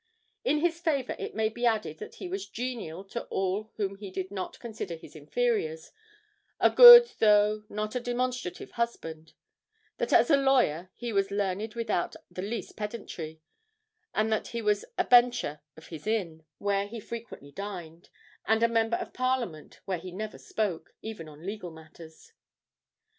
In 0.43 0.61
his 0.61 0.79
favour 0.79 1.15
it 1.19 1.35
may 1.35 1.47
be 1.47 1.63
added 1.63 1.99
that 1.99 2.15
he 2.15 2.27
was 2.27 2.47
genial 2.49 3.03
to 3.03 3.25
all 3.25 3.71
whom 3.75 3.97
he 3.97 4.09
did 4.09 4.31
not 4.31 4.57
consider 4.57 4.95
his 4.95 5.15
inferiors, 5.15 5.91
a 6.59 6.71
good 6.71 7.11
though 7.19 7.65
not 7.69 7.93
a 7.93 7.99
demonstrative 7.99 8.71
husband; 8.71 9.33
that 9.99 10.11
as 10.11 10.31
a 10.31 10.37
lawyer 10.37 10.89
he 10.95 11.13
was 11.13 11.29
learned 11.29 11.75
without 11.75 12.15
the 12.31 12.41
least 12.41 12.75
pedantry; 12.75 13.43
and 14.11 14.31
that 14.33 14.47
he 14.47 14.61
was 14.63 14.85
a 14.97 15.03
Bencher 15.03 15.61
of 15.77 15.85
his 15.89 16.07
Inn, 16.07 16.45
where 16.57 16.87
he 16.87 16.99
frequently 16.99 17.51
dined, 17.51 18.09
and 18.47 18.63
a 18.63 18.67
Member 18.67 18.97
of 18.97 19.13
Parliament, 19.13 19.81
where 19.85 19.99
he 19.99 20.11
never 20.11 20.39
spoke, 20.39 20.95
even 21.03 21.29
on 21.29 21.45
legal 21.45 21.69
matters. 21.69 22.33